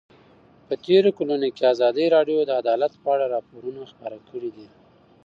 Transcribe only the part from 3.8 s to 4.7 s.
خپاره کړي دي.